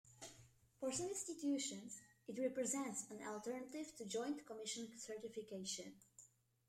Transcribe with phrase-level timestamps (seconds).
[0.79, 5.93] For some institutions, it represents an alternative to Joint Commission certification.